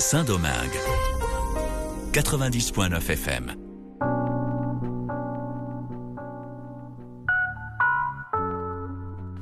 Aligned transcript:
Saint-Domingue. 0.00 0.80
90.9 2.12 2.96
FM. 2.96 3.56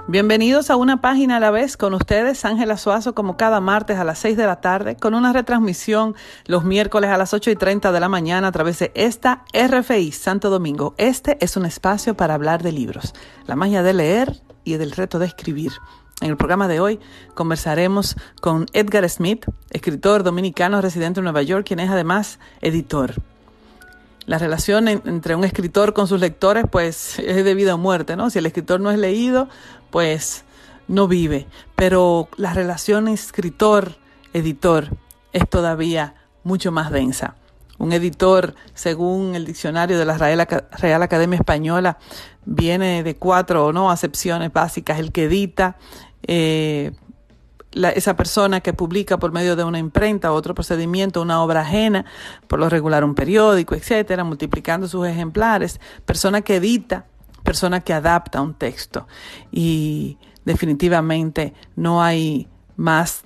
Bienvenidos 0.08 0.70
a 0.70 0.76
una 0.76 1.00
página 1.00 1.36
a 1.36 1.40
la 1.40 1.52
vez 1.52 1.76
con 1.76 1.94
ustedes, 1.94 2.44
Ángela 2.44 2.76
Suazo, 2.76 3.14
como 3.14 3.36
cada 3.36 3.60
martes 3.60 3.98
a 3.98 4.04
las 4.04 4.18
6 4.18 4.36
de 4.36 4.46
la 4.46 4.60
tarde, 4.60 4.96
con 4.96 5.14
una 5.14 5.32
retransmisión 5.32 6.16
los 6.46 6.64
miércoles 6.64 7.10
a 7.10 7.18
las 7.18 7.32
8 7.32 7.52
y 7.52 7.56
30 7.56 7.92
de 7.92 8.00
la 8.00 8.08
mañana 8.08 8.48
a 8.48 8.52
través 8.52 8.80
de 8.80 8.90
esta 8.96 9.44
RFI 9.54 10.10
Santo 10.10 10.50
Domingo. 10.50 10.94
Este 10.98 11.38
es 11.40 11.56
un 11.56 11.66
espacio 11.66 12.16
para 12.16 12.34
hablar 12.34 12.64
de 12.64 12.72
libros, 12.72 13.14
la 13.46 13.54
magia 13.54 13.84
de 13.84 13.94
leer 13.94 14.42
y 14.64 14.74
del 14.74 14.90
reto 14.90 15.20
de 15.20 15.26
escribir. 15.26 15.70
En 16.20 16.30
el 16.30 16.36
programa 16.36 16.66
de 16.66 16.80
hoy 16.80 16.98
conversaremos 17.34 18.16
con 18.40 18.66
Edgar 18.72 19.08
Smith, 19.08 19.46
escritor 19.70 20.24
dominicano 20.24 20.80
residente 20.80 21.20
en 21.20 21.24
Nueva 21.24 21.42
York, 21.42 21.64
quien 21.66 21.78
es 21.78 21.90
además 21.90 22.40
editor. 22.60 23.14
La 24.26 24.38
relación 24.38 24.88
entre 24.88 25.36
un 25.36 25.44
escritor 25.44 25.94
con 25.94 26.08
sus 26.08 26.20
lectores, 26.20 26.64
pues 26.70 27.18
es 27.20 27.44
de 27.44 27.54
vida 27.54 27.76
o 27.76 27.78
muerte, 27.78 28.16
¿no? 28.16 28.30
Si 28.30 28.38
el 28.40 28.46
escritor 28.46 28.80
no 28.80 28.90
es 28.90 28.98
leído, 28.98 29.48
pues 29.90 30.44
no 30.88 31.06
vive. 31.06 31.46
Pero 31.76 32.28
la 32.36 32.52
relación 32.52 33.06
escritor-editor 33.06 34.96
es 35.32 35.48
todavía 35.48 36.14
mucho 36.42 36.72
más 36.72 36.90
densa. 36.90 37.36
Un 37.78 37.92
editor, 37.92 38.54
según 38.74 39.36
el 39.36 39.46
diccionario 39.46 39.98
de 39.98 40.04
la 40.04 40.18
Real, 40.18 41.02
Academia 41.02 41.38
Española, 41.38 41.98
viene 42.44 43.04
de 43.04 43.16
cuatro 43.16 43.66
o 43.66 43.72
no 43.72 43.90
acepciones 43.90 44.52
básicas. 44.52 44.98
El 44.98 45.12
que 45.12 45.24
edita, 45.24 45.76
eh, 46.22 46.92
esa 47.94 48.16
persona 48.16 48.60
que 48.60 48.72
publica 48.72 49.18
por 49.18 49.32
medio 49.32 49.54
de 49.56 49.64
una 49.64 49.78
imprenta, 49.78 50.32
otro 50.32 50.54
procedimiento, 50.54 51.22
una 51.22 51.42
obra 51.42 51.60
ajena, 51.60 52.04
por 52.46 52.58
lo 52.58 52.68
regular 52.68 53.04
un 53.04 53.14
periódico, 53.14 53.74
etcétera, 53.74 54.24
multiplicando 54.24 54.88
sus 54.88 55.06
ejemplares, 55.06 55.80
persona 56.04 56.40
que 56.40 56.56
edita, 56.56 57.06
persona 57.44 57.80
que 57.80 57.92
adapta 57.92 58.40
un 58.40 58.54
texto. 58.54 59.06
Y 59.52 60.18
definitivamente 60.44 61.54
no 61.76 62.02
hay 62.02 62.48
más 62.76 63.24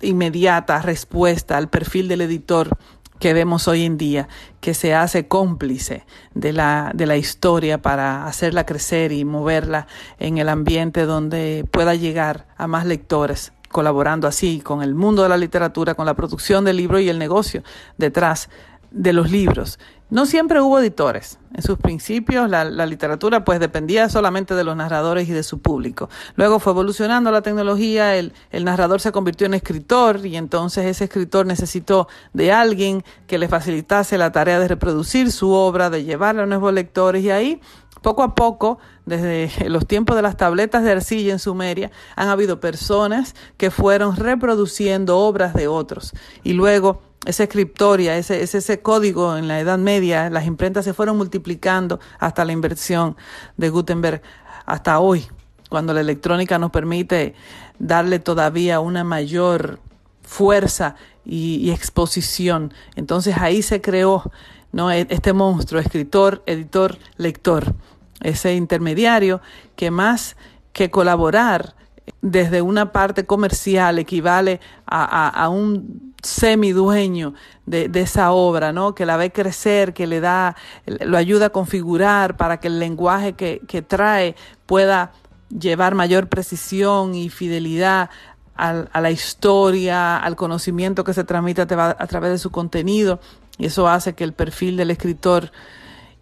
inmediata 0.00 0.80
respuesta 0.80 1.56
al 1.56 1.68
perfil 1.68 2.08
del 2.08 2.22
editor 2.22 2.76
que 3.22 3.34
vemos 3.34 3.68
hoy 3.68 3.84
en 3.84 3.98
día, 3.98 4.26
que 4.60 4.74
se 4.74 4.96
hace 4.96 5.28
cómplice 5.28 6.04
de 6.34 6.52
la, 6.52 6.90
de 6.92 7.06
la 7.06 7.16
historia 7.16 7.80
para 7.80 8.26
hacerla 8.26 8.66
crecer 8.66 9.12
y 9.12 9.24
moverla 9.24 9.86
en 10.18 10.38
el 10.38 10.48
ambiente 10.48 11.06
donde 11.06 11.64
pueda 11.70 11.94
llegar 11.94 12.48
a 12.56 12.66
más 12.66 12.84
lectores, 12.84 13.52
colaborando 13.70 14.26
así 14.26 14.60
con 14.60 14.82
el 14.82 14.96
mundo 14.96 15.22
de 15.22 15.28
la 15.28 15.36
literatura, 15.36 15.94
con 15.94 16.04
la 16.04 16.14
producción 16.14 16.64
del 16.64 16.78
libro 16.78 16.98
y 16.98 17.08
el 17.08 17.20
negocio 17.20 17.62
detrás 17.96 18.50
de 18.90 19.12
los 19.12 19.30
libros. 19.30 19.78
No 20.12 20.26
siempre 20.26 20.60
hubo 20.60 20.78
editores. 20.78 21.38
En 21.54 21.62
sus 21.62 21.78
principios 21.78 22.50
la, 22.50 22.64
literatura 22.84 23.46
pues 23.46 23.60
dependía 23.60 24.10
solamente 24.10 24.54
de 24.54 24.62
los 24.62 24.76
narradores 24.76 25.26
y 25.26 25.32
de 25.32 25.42
su 25.42 25.62
público. 25.62 26.10
Luego 26.36 26.58
fue 26.58 26.74
evolucionando 26.74 27.30
la 27.30 27.40
tecnología, 27.40 28.14
el, 28.16 28.34
narrador 28.52 29.00
se 29.00 29.10
convirtió 29.10 29.46
en 29.46 29.54
escritor 29.54 30.26
y 30.26 30.36
entonces 30.36 30.84
ese 30.84 31.04
escritor 31.04 31.46
necesitó 31.46 32.08
de 32.34 32.52
alguien 32.52 33.02
que 33.26 33.38
le 33.38 33.48
facilitase 33.48 34.18
la 34.18 34.32
tarea 34.32 34.58
de 34.58 34.68
reproducir 34.68 35.32
su 35.32 35.52
obra, 35.52 35.88
de 35.88 36.04
llevarla 36.04 36.42
a 36.42 36.46
nuevos 36.46 36.74
lectores 36.74 37.24
y 37.24 37.30
ahí 37.30 37.62
poco 38.02 38.22
a 38.22 38.34
poco, 38.34 38.80
desde 39.06 39.50
los 39.70 39.86
tiempos 39.86 40.14
de 40.14 40.20
las 40.20 40.36
tabletas 40.36 40.84
de 40.84 40.92
arcilla 40.92 41.32
en 41.32 41.38
Sumeria, 41.38 41.90
han 42.16 42.28
habido 42.28 42.60
personas 42.60 43.34
que 43.56 43.70
fueron 43.70 44.16
reproduciendo 44.16 45.20
obras 45.20 45.54
de 45.54 45.68
otros 45.68 46.12
y 46.42 46.52
luego 46.52 47.00
esa 47.24 47.44
escriptoria, 47.44 48.16
ese, 48.16 48.42
ese, 48.42 48.80
código 48.80 49.36
en 49.36 49.48
la 49.48 49.60
Edad 49.60 49.78
Media, 49.78 50.28
las 50.30 50.46
imprentas 50.46 50.84
se 50.84 50.94
fueron 50.94 51.16
multiplicando 51.16 52.00
hasta 52.18 52.44
la 52.44 52.52
inversión 52.52 53.16
de 53.56 53.70
Gutenberg 53.70 54.22
hasta 54.66 54.98
hoy, 54.98 55.26
cuando 55.68 55.94
la 55.94 56.00
electrónica 56.00 56.58
nos 56.58 56.70
permite 56.70 57.34
darle 57.78 58.18
todavía 58.18 58.80
una 58.80 59.04
mayor 59.04 59.78
fuerza 60.22 60.96
y, 61.24 61.70
exposición. 61.70 62.74
Entonces 62.96 63.36
ahí 63.38 63.62
se 63.62 63.80
creó 63.80 64.30
¿no? 64.72 64.90
E, 64.90 65.06
este 65.10 65.32
monstruo, 65.32 65.80
escritor, 65.80 66.42
editor, 66.46 66.98
lector, 67.16 67.74
ese 68.20 68.54
intermediario 68.54 69.40
que 69.76 69.90
más 69.90 70.36
que 70.72 70.90
colaborar 70.90 71.74
desde 72.20 72.62
una 72.62 72.92
parte 72.92 73.24
comercial 73.26 73.98
equivale 73.98 74.60
a, 74.86 75.28
a 75.28 75.48
un 75.48 76.12
semidueño 76.22 77.34
de, 77.66 77.88
de 77.88 78.00
esa 78.02 78.32
obra, 78.32 78.72
¿no? 78.72 78.94
Que 78.94 79.06
la 79.06 79.16
ve 79.16 79.32
crecer, 79.32 79.92
que 79.92 80.06
le 80.06 80.20
da, 80.20 80.56
lo 80.86 81.16
ayuda 81.16 81.46
a 81.46 81.50
configurar 81.50 82.36
para 82.36 82.60
que 82.60 82.68
el 82.68 82.78
lenguaje 82.78 83.32
que, 83.34 83.60
que 83.66 83.82
trae 83.82 84.36
pueda 84.66 85.12
llevar 85.48 85.94
mayor 85.94 86.28
precisión 86.28 87.14
y 87.14 87.28
fidelidad 87.28 88.10
a 88.54 89.00
la 89.00 89.10
historia, 89.10 90.18
al 90.18 90.36
conocimiento 90.36 91.02
que 91.02 91.14
se 91.14 91.24
transmite 91.24 91.62
a 91.62 92.06
través 92.06 92.30
de 92.30 92.38
su 92.38 92.50
contenido. 92.50 93.18
Y 93.58 93.66
eso 93.66 93.88
hace 93.88 94.14
que 94.14 94.22
el 94.22 94.34
perfil 94.34 94.76
del 94.76 94.92
escritor 94.92 95.50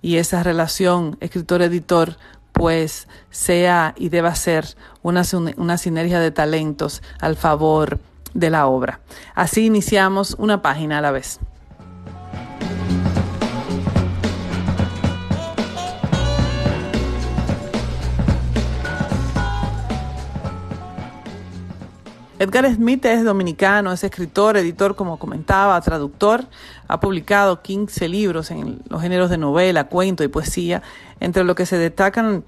y 0.01 0.17
esa 0.17 0.43
relación 0.43 1.19
escritor-editor 1.21 2.17
pues 2.61 3.09
sea 3.31 3.95
y 3.97 4.11
deba 4.11 4.35
ser 4.35 4.67
una, 5.01 5.23
una 5.57 5.79
sinergia 5.79 6.21
de 6.21 6.31
talentos 6.31 7.03
al 7.19 7.35
favor 7.35 8.01
de 8.35 8.51
la 8.51 8.67
obra. 8.67 9.01
Así 9.35 9.65
iniciamos 9.65 10.37
una 10.39 10.61
página 10.61 10.99
a 10.99 11.01
la 11.01 11.11
vez. 11.11 11.41
Edgar 22.41 22.75
Smith 22.75 23.05
es 23.05 23.23
dominicano, 23.23 23.93
es 23.93 24.03
escritor, 24.03 24.57
editor, 24.57 24.97
como 24.97 25.19
comentaba, 25.19 25.79
traductor. 25.83 26.47
Ha 26.89 26.99
publicado 26.99 27.61
15 27.61 28.09
libros 28.09 28.51
en 28.51 28.81
los 28.89 29.03
géneros 29.03 29.29
de 29.29 29.37
novela, 29.37 29.89
cuento 29.89 30.25
y 30.25 30.29
poesía, 30.29 30.83
entre 31.21 31.45
lo 31.45 31.55
que 31.55 31.67
se 31.67 31.77
destacan 31.77 32.45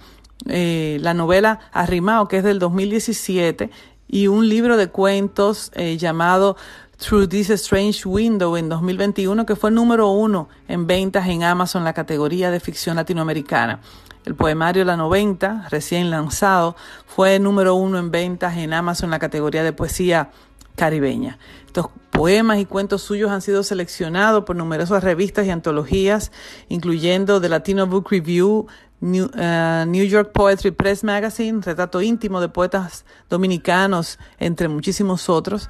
eh, 0.46 0.96
la 1.02 1.12
novela 1.12 1.60
Arrimao, 1.72 2.26
que 2.26 2.38
es 2.38 2.42
del 2.42 2.58
2017, 2.58 3.68
y 4.08 4.28
un 4.28 4.48
libro 4.48 4.78
de 4.78 4.88
cuentos 4.88 5.70
eh, 5.74 5.98
llamado 5.98 6.56
Through 6.96 7.28
This 7.28 7.50
Strange 7.50 8.08
Window 8.08 8.56
en 8.56 8.70
2021 8.70 9.44
que 9.44 9.56
fue 9.56 9.70
número 9.70 10.08
uno 10.08 10.48
en 10.68 10.86
ventas 10.86 11.28
en 11.28 11.42
Amazon 11.42 11.84
la 11.84 11.92
categoría 11.92 12.50
de 12.50 12.60
ficción 12.60 12.96
latinoamericana. 12.96 13.80
El 14.24 14.34
poemario 14.34 14.84
La 14.84 14.96
90, 14.96 15.68
recién 15.70 16.10
lanzado, 16.10 16.76
fue 17.06 17.38
número 17.38 17.74
uno 17.74 17.98
en 17.98 18.10
ventas 18.10 18.56
en 18.56 18.72
Amazon 18.72 19.10
la 19.10 19.18
categoría 19.18 19.62
de 19.62 19.72
poesía 19.72 20.30
caribeña. 20.76 21.38
Estos 21.66 21.88
poemas 22.10 22.58
y 22.58 22.66
cuentos 22.66 23.02
suyos 23.02 23.30
han 23.30 23.42
sido 23.42 23.62
seleccionados 23.62 24.44
por 24.44 24.56
numerosas 24.56 25.02
revistas 25.02 25.46
y 25.46 25.50
antologías, 25.50 26.30
incluyendo 26.68 27.40
The 27.40 27.48
Latino 27.48 27.86
Book 27.86 28.08
Review, 28.10 28.66
Uh, 29.02 29.84
New, 29.84 30.04
York 30.04 30.30
Poetry 30.32 30.70
Press 30.70 31.02
Magazine, 31.02 31.60
retrato 31.60 32.00
íntimo 32.00 32.40
de 32.40 32.48
poetas 32.48 33.04
dominicanos, 33.28 34.20
entre 34.38 34.68
muchísimos 34.68 35.28
otros. 35.28 35.68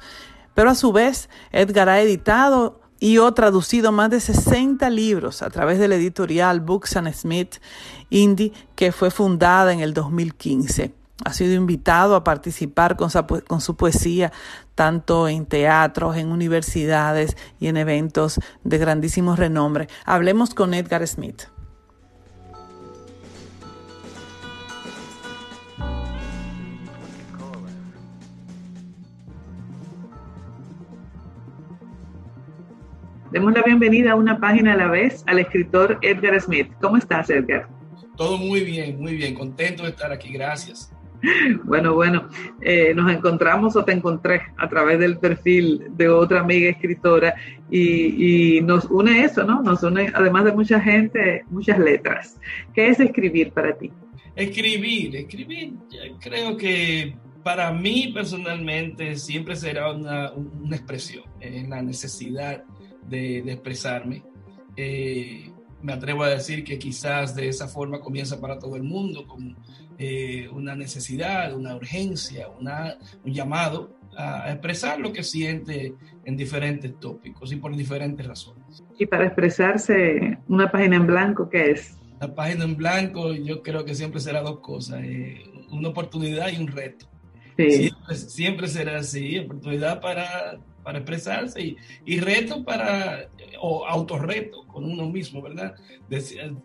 Pero 0.53 0.69
a 0.69 0.75
su 0.75 0.91
vez, 0.91 1.29
Edgar 1.51 1.89
ha 1.89 1.99
editado 1.99 2.79
y 3.03 3.17
o 3.17 3.33
traducido 3.33 3.91
más 3.91 4.09
de 4.11 4.21
60 4.21 4.89
libros 4.89 5.41
a 5.41 5.49
través 5.49 5.77
de 5.77 5.89
la 5.89 5.95
editorial 5.95 6.61
Books 6.61 6.95
and 6.95 7.11
Smith 7.13 7.55
Indie, 8.09 8.53
que 8.77 8.93
fue 8.93 9.11
fundada 9.11 9.73
en 9.73 9.81
el 9.81 9.93
2015. 9.93 10.93
Ha 11.25 11.33
sido 11.33 11.53
invitado 11.53 12.15
a 12.15 12.23
participar 12.23 12.95
con 12.95 13.09
con 13.45 13.59
su 13.59 13.75
poesía 13.75 14.31
tanto 14.73 15.27
en 15.27 15.45
teatros, 15.45 16.15
en 16.15 16.31
universidades 16.31 17.35
y 17.59 17.67
en 17.67 17.75
eventos 17.75 18.39
de 18.63 18.77
grandísimo 18.77 19.35
renombre. 19.35 19.89
Hablemos 20.05 20.53
con 20.53 20.73
Edgar 20.73 21.05
Smith. 21.05 21.52
Demos 33.33 33.51
la 33.51 33.63
bienvenida 33.63 34.11
a 34.11 34.15
una 34.15 34.39
página 34.39 34.73
a 34.73 34.77
la 34.77 34.87
vez 34.91 35.23
al 35.25 35.39
escritor 35.39 35.97
Edgar 36.03 36.39
Smith. 36.39 36.67
¿Cómo 36.79 36.97
estás, 36.97 37.31
Edgar? 37.31 37.67
Todo 38.15 38.37
muy 38.37 38.59
bien, 38.61 39.01
muy 39.01 39.15
bien. 39.15 39.33
Contento 39.33 39.81
de 39.81 39.89
estar 39.89 40.11
aquí. 40.11 40.31
Gracias. 40.31 40.91
Bueno, 41.63 41.93
bueno, 41.93 42.27
eh, 42.61 42.93
nos 42.93 43.09
encontramos 43.09 43.77
o 43.77 43.85
te 43.85 43.93
encontré 43.93 44.41
a 44.57 44.67
través 44.67 44.99
del 44.99 45.17
perfil 45.17 45.85
de 45.91 46.09
otra 46.09 46.41
amiga 46.41 46.69
escritora 46.69 47.33
y, 47.71 48.57
y, 48.57 48.61
nos 48.61 48.85
une 48.85 49.23
eso, 49.23 49.45
¿no? 49.45 49.61
Nos 49.63 49.81
une, 49.83 50.11
además 50.13 50.43
de 50.43 50.51
mucha 50.51 50.81
gente, 50.81 51.45
muchas 51.49 51.79
letras. 51.79 52.37
¿Qué 52.73 52.89
es 52.89 52.99
escribir 52.99 53.53
para 53.53 53.73
ti? 53.77 53.89
Escribir, 54.35 55.15
escribir, 55.15 55.75
creo 56.19 56.57
que 56.57 57.15
para 57.41 57.71
mí 57.71 58.11
personalmente 58.13 59.15
siempre 59.15 59.55
será 59.55 59.93
una, 59.93 60.33
una 60.33 60.75
expresión, 60.75 61.23
en 61.39 61.69
la 61.69 61.81
necesidad 61.81 62.65
de, 63.09 63.41
de 63.41 63.51
expresarme. 63.51 64.23
Eh, 64.75 65.51
me 65.81 65.93
atrevo 65.93 66.23
a 66.23 66.29
decir 66.29 66.63
que 66.63 66.79
quizás 66.79 67.35
de 67.35 67.49
esa 67.49 67.67
forma 67.67 67.99
comienza 67.99 68.39
para 68.39 68.57
todo 68.57 68.75
el 68.75 68.83
mundo, 68.83 69.27
con 69.27 69.55
eh, 69.97 70.47
una 70.49 70.75
necesidad, 70.75 71.53
una 71.53 71.75
urgencia, 71.75 72.47
una, 72.47 72.95
un 73.23 73.33
llamado 73.33 73.97
a 74.17 74.51
expresar 74.51 74.99
lo 74.99 75.11
que 75.11 75.23
siente 75.23 75.93
en 76.23 76.37
diferentes 76.37 76.99
tópicos 76.99 77.51
y 77.51 77.57
por 77.57 77.75
diferentes 77.75 78.25
razones. 78.25 78.83
Y 78.97 79.05
para 79.05 79.25
expresarse, 79.25 80.37
una 80.47 80.71
página 80.71 80.97
en 80.97 81.07
blanco, 81.07 81.49
¿qué 81.49 81.71
es? 81.71 81.97
La 82.21 82.33
página 82.33 82.63
en 82.63 82.77
blanco 82.77 83.33
yo 83.33 83.61
creo 83.61 83.83
que 83.83 83.95
siempre 83.95 84.21
será 84.21 84.41
dos 84.41 84.59
cosas, 84.59 85.01
eh, 85.03 85.43
una 85.71 85.89
oportunidad 85.89 86.49
y 86.49 86.57
un 86.57 86.67
reto. 86.67 87.07
Sí. 87.57 87.91
Siempre, 88.15 88.67
será 88.67 88.99
así, 88.99 89.37
oportunidad 89.39 90.01
para, 90.01 90.57
para 90.83 90.99
expresarse 90.99 91.61
y, 91.61 91.77
y, 92.05 92.19
reto 92.19 92.63
para, 92.63 93.29
o 93.61 93.85
autorreto 93.87 94.65
con 94.67 94.83
uno 94.85 95.09
mismo, 95.09 95.41
¿verdad? 95.41 95.75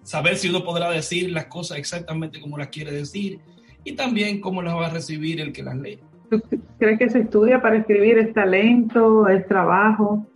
saber 0.02 0.36
si 0.36 0.48
uno 0.48 0.64
podrá 0.64 0.90
decir 0.90 1.30
las 1.30 1.46
cosas 1.46 1.78
exactamente 1.78 2.40
como 2.40 2.58
las 2.58 2.68
quiere 2.68 2.92
decir 2.92 3.40
y 3.84 3.92
también 3.92 4.40
cómo 4.40 4.60
las 4.60 4.74
va 4.74 4.86
a 4.86 4.90
recibir 4.90 5.40
el 5.40 5.52
que 5.52 5.62
las 5.62 5.76
lee. 5.76 5.98
¿Tú 6.30 6.42
crees 6.78 6.98
que 6.98 7.08
se 7.08 7.20
estudia 7.20 7.60
para 7.62 7.78
escribir? 7.78 8.18
¿Es 8.18 8.34
talento? 8.34 9.26
¿Es 9.28 9.46
trabajo? 9.46 10.26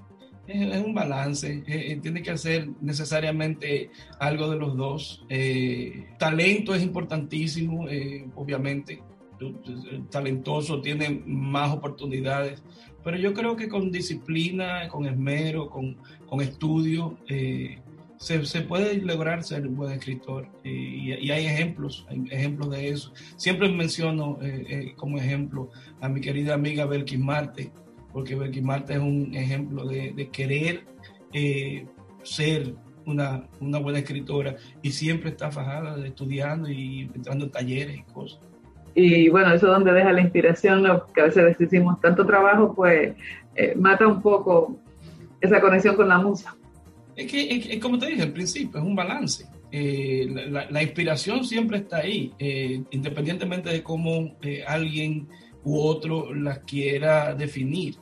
Es, 0.46 0.82
un 0.82 0.94
balance. 0.94 1.62
Eh, 1.66 1.92
eh, 1.92 1.98
tiene 2.02 2.22
que 2.22 2.30
hacer 2.30 2.68
necesariamente 2.80 3.90
algo 4.18 4.50
de 4.50 4.56
los 4.56 4.76
dos. 4.76 5.24
Eh, 5.28 6.06
talento 6.18 6.74
es 6.74 6.82
importantísimo, 6.82 7.86
obviamente. 8.34 9.02
El 9.40 10.06
talentoso 10.08 10.80
tiene 10.80 11.22
más 11.26 11.72
oportunidades, 11.72 12.62
pero 13.04 13.16
yo 13.16 13.34
creo 13.34 13.56
que 13.56 13.68
con 13.68 13.90
disciplina, 13.90 14.88
con 14.88 15.06
esmero, 15.06 15.68
con, 15.68 15.96
con 16.26 16.40
estudio, 16.40 17.18
se, 18.22 18.46
se, 18.46 18.60
puede 18.60 18.94
lograr 18.98 19.42
ser 19.42 19.66
un 19.66 19.74
buen 19.74 19.92
escritor 19.92 20.46
y, 20.62 21.12
y, 21.12 21.30
hay 21.32 21.46
ejemplos, 21.46 22.06
ejemplos 22.30 22.70
de 22.70 22.88
eso. 22.88 23.12
Siempre 23.36 23.68
menciono 23.68 24.38
eh, 24.40 24.64
eh, 24.68 24.92
como 24.96 25.18
ejemplo 25.18 25.70
a 26.00 26.08
mi 26.08 26.20
querida 26.20 26.54
amiga 26.54 26.86
Belkis 26.86 27.18
Marte, 27.18 27.72
porque 28.12 28.36
Belkis 28.36 28.62
Marte 28.62 28.92
es 28.92 29.00
un 29.00 29.34
ejemplo 29.34 29.84
de, 29.86 30.28
querer 30.30 30.84
eh, 31.32 31.84
ser 32.22 32.76
una, 33.06 33.48
una, 33.58 33.80
buena 33.80 33.98
escritora 33.98 34.54
y 34.82 34.92
siempre 34.92 35.30
está 35.30 35.50
fajada 35.50 36.06
estudiando 36.06 36.70
y 36.70 37.10
entrando 37.16 37.46
en 37.46 37.50
talleres 37.50 37.98
y 37.98 38.12
cosas. 38.12 38.38
Y 38.94 39.28
bueno, 39.28 39.54
eso 39.54 39.66
es 39.66 39.72
donde 39.72 39.92
deja 39.92 40.12
la 40.12 40.20
inspiración, 40.20 40.84
que 41.14 41.20
a 41.20 41.24
veces 41.24 41.56
decimos 41.58 42.00
tanto 42.00 42.26
trabajo, 42.26 42.74
pues 42.74 43.14
mata 43.76 44.06
un 44.06 44.22
poco 44.22 44.76
esa 45.40 45.60
conexión 45.60 45.96
con 45.96 46.08
la 46.08 46.18
música. 46.18 46.54
Es 47.16 47.30
que, 47.30 47.80
como 47.80 47.98
te 47.98 48.06
dije 48.06 48.22
al 48.22 48.32
principio, 48.32 48.80
es 48.80 48.86
un 48.86 48.96
balance. 48.96 49.46
Eh, 49.70 50.26
la, 50.50 50.82
inspiración 50.82 51.44
siempre 51.44 51.78
está 51.78 51.98
ahí, 51.98 52.32
eh, 52.38 52.82
independientemente 52.90 53.70
de 53.70 53.82
cómo 53.82 54.36
eh, 54.42 54.64
alguien 54.66 55.28
u 55.64 55.78
otro 55.80 56.34
la 56.34 56.60
quiera 56.60 57.34
definir. 57.34 57.96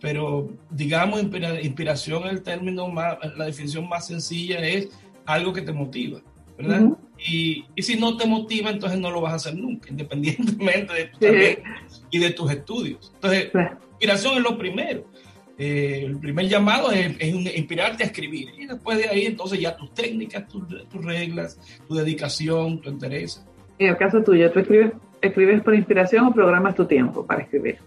pero 0.00 0.50
digamos, 0.70 1.22
inspiración, 1.62 2.26
el 2.26 2.42
término 2.42 2.88
más, 2.88 3.16
la 3.36 3.46
definición 3.46 3.88
más 3.88 4.06
sencilla 4.06 4.58
es 4.58 4.88
algo 5.24 5.52
que 5.52 5.62
te 5.62 5.72
motiva, 5.72 6.20
¿verdad? 6.58 6.90
Y, 7.18 7.64
y, 7.74 7.82
si 7.82 7.96
no 7.96 8.16
te 8.16 8.26
motiva, 8.26 8.70
entonces 8.70 8.98
no 8.98 9.10
lo 9.10 9.20
vas 9.20 9.32
a 9.32 9.36
hacer 9.36 9.56
nunca, 9.56 9.88
independientemente 9.90 10.94
de 10.94 11.04
tu 11.06 11.62
y 12.10 12.18
de 12.18 12.30
tus 12.30 12.50
estudios. 12.50 13.12
Entonces, 13.14 13.50
inspiración 13.92 14.36
es 14.36 14.42
lo 14.42 14.56
primero. 14.56 15.04
Eh, 15.58 16.04
el 16.06 16.18
primer 16.18 16.46
llamado 16.48 16.92
es, 16.92 17.20
inspirarte 17.20 18.04
a 18.04 18.06
escribir. 18.06 18.50
Y 18.56 18.66
después 18.66 18.98
de 18.98 19.08
ahí, 19.08 19.26
entonces 19.26 19.58
ya 19.58 19.76
tus 19.76 19.92
técnicas, 19.92 20.46
tus, 20.46 21.04
reglas, 21.04 21.58
tu 21.88 21.96
dedicación, 21.96 22.80
tu 22.80 22.90
interés. 22.90 23.44
En 23.78 23.88
el 23.88 23.96
caso 23.96 24.22
tuyo, 24.22 24.50
¿tú 24.52 24.60
escribes, 24.60 24.92
escribes 25.20 25.62
por 25.62 25.74
inspiración 25.74 26.26
o 26.26 26.32
programas 26.32 26.76
tu 26.76 26.86
tiempo 26.86 27.26
para 27.26 27.42
escribir? 27.42 27.78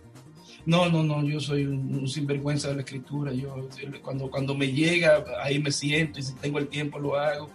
No, 0.66 0.90
no, 0.90 1.02
no, 1.02 1.24
yo 1.24 1.40
soy 1.40 1.66
un, 1.66 2.08
sinvergüenza 2.08 2.68
de 2.68 2.76
la 2.76 2.82
escritura. 2.82 3.32
Yo 3.32 3.56
cuando, 4.02 4.30
cuando 4.30 4.54
me 4.54 4.72
llega, 4.72 5.24
ahí 5.42 5.58
me 5.58 5.72
siento 5.72 6.20
y 6.20 6.24
si 6.24 6.36
tengo 6.36 6.60
el 6.60 6.68
tiempo 6.68 7.00
lo 7.00 7.16
hago. 7.16 7.50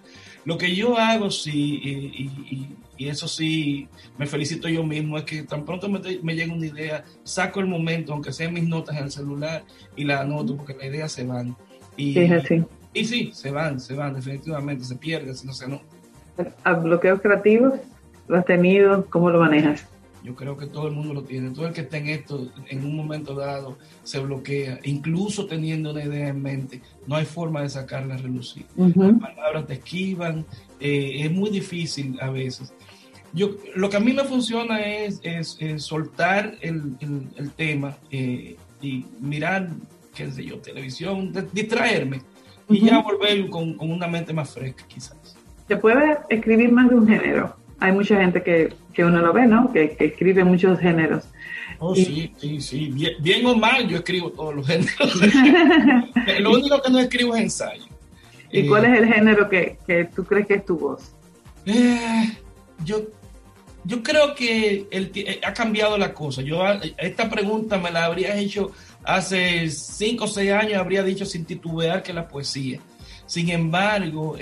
Lo 0.47 0.57
que 0.57 0.75
yo 0.77 0.97
hago, 0.97 1.29
sí, 1.29 1.81
y, 1.83 2.77
y, 2.97 3.09
eso 3.09 3.27
sí, 3.27 3.89
me 4.17 4.27
felicito 4.27 4.69
yo 4.69 4.85
mismo, 4.85 5.19
es 5.19 5.25
que 5.25 5.43
tan 5.43 5.65
pronto 5.65 5.89
me, 5.89 6.01
me, 6.23 6.35
llega 6.37 6.55
una 6.55 6.67
idea, 6.67 7.05
saco 7.25 7.59
el 7.59 7.67
momento, 7.67 8.13
aunque 8.13 8.33
sean 8.33 8.55
mis 8.55 8.67
notas 8.67 8.97
en 8.97 9.05
el 9.05 9.11
celular, 9.11 9.65
y 9.97 10.05
la 10.05 10.21
anoto, 10.21 10.57
porque 10.57 10.75
las 10.75 10.85
ideas 10.85 11.13
se 11.13 11.25
van. 11.25 11.57
Y, 11.97 12.15
sí, 12.15 12.33
así. 12.33 12.65
Y 12.95 13.05
sí, 13.05 13.31
se 13.35 13.51
van, 13.51 13.81
se 13.81 13.95
van, 13.95 14.15
definitivamente, 14.15 14.85
se 14.85 14.95
pierden, 14.95 15.35
si 15.35 15.49
no 15.49 15.53
se 15.53 15.69
no. 15.69 15.83
¿A 16.63 16.73
bloqueos 16.75 17.21
creativos 17.21 17.75
lo 18.29 18.39
has 18.39 18.45
tenido? 18.45 19.05
¿Cómo 19.07 19.31
lo 19.31 19.41
manejas? 19.41 19.89
Yo 20.23 20.35
creo 20.35 20.57
que 20.57 20.67
todo 20.67 20.89
el 20.89 20.95
mundo 20.95 21.15
lo 21.15 21.23
tiene. 21.23 21.51
Todo 21.51 21.67
el 21.67 21.73
que 21.73 21.83
está 21.83 21.99
en 21.99 22.09
esto, 22.09 22.51
en 22.69 22.85
un 22.85 22.97
momento 22.97 23.35
dado, 23.35 23.79
se 24.03 24.19
bloquea, 24.19 24.81
incluso 24.85 25.47
teniendo 25.47 25.93
una 25.93 26.05
idea 26.05 26.29
en 26.29 26.43
mente. 26.43 26.83
No 27.07 27.17
hay 27.17 27.25
forma 27.25 27.63
de 27.63 27.69
sacarla 27.69 28.15
a 28.15 28.19
relucir. 28.19 28.67
Las 28.77 28.93
palabras 29.21 29.67
te 29.67 29.75
esquivan, 29.75 30.45
eh, 30.81 31.21
es 31.21 31.31
muy 31.31 31.51
difícil 31.51 32.19
a 32.21 32.31
veces. 32.31 32.73
Yo, 33.33 33.51
lo 33.75 33.91
que 33.91 33.97
a 33.97 34.01
mí 34.01 34.13
me 34.13 34.25
funciona 34.25 34.81
es, 34.81 35.21
es, 35.23 35.59
soltar 35.83 36.57
el, 36.61 36.97
el, 37.37 37.51
tema 37.51 37.97
eh, 38.11 38.57
y 38.81 39.05
mirar, 39.21 39.69
qué 40.15 40.31
sé 40.31 40.45
yo, 40.45 40.59
televisión, 40.59 41.33
distraerme 41.53 42.23
y 42.69 42.81
ya 42.81 43.03
volver 43.03 43.49
con, 43.51 43.75
con 43.75 43.91
una 43.91 44.07
mente 44.07 44.33
más 44.33 44.51
fresca, 44.51 44.85
quizás. 44.89 45.37
¿Se 45.69 45.77
puede 45.77 46.19
escribir 46.31 46.73
más 46.73 46.89
de 46.89 46.95
un 46.95 47.07
género? 47.07 47.57
Hay 47.81 47.93
mucha 47.93 48.21
gente 48.21 48.43
que, 48.43 48.73
que 48.93 49.05
uno 49.05 49.21
lo 49.21 49.33
ve, 49.33 49.47
¿no? 49.47 49.73
Que, 49.73 49.97
que 49.97 50.07
escribe 50.07 50.45
muchos 50.45 50.79
géneros. 50.79 51.25
Oh, 51.79 51.95
sí, 51.95 52.33
sí, 52.39 52.61
sí. 52.61 52.95
Bien, 53.21 53.47
o 53.47 53.55
mal, 53.55 53.87
yo 53.87 53.99
escribo 53.99 54.31
todos 54.31 54.55
los 54.55 54.67
géneros. 54.67 55.21
lo 56.41 56.53
único 56.53 56.81
que 56.81 56.91
no 56.91 56.99
escribo 56.99 57.35
es 57.37 57.43
ensayo. 57.43 57.85
¿Y 58.51 58.67
cuál 58.67 58.85
eh, 58.85 58.93
es 58.93 58.99
el 59.01 59.13
género 59.13 59.49
que, 59.49 59.79
que, 59.87 60.05
tú 60.05 60.25
crees 60.25 60.47
que 60.47 60.55
es 60.55 60.65
tu 60.65 60.79
voz? 60.79 61.13
Eh, 61.67 62.33
yo, 62.85 63.03
yo 63.85 64.03
creo 64.03 64.35
que 64.35 64.87
el, 64.91 65.11
eh, 65.15 65.41
ha 65.45 65.53
cambiado 65.53 65.99
la 65.99 66.15
cosa. 66.15 66.43
Yo 66.43 66.63
esta 66.97 67.29
pregunta 67.29 67.79
me 67.79 67.91
la 67.91 68.07
habría 68.07 68.37
hecho 68.37 68.73
hace 69.05 69.69
cinco 69.69 70.25
o 70.25 70.29
seis 70.29 70.53
años, 70.53 70.79
habría 70.79 71.03
dicho 71.03 71.27
sin 71.27 71.45
titubear 71.45 72.03
que 72.03 72.13
la 72.13 72.27
poesía. 72.27 72.81
Sin 73.27 73.51
embargo, 73.51 74.37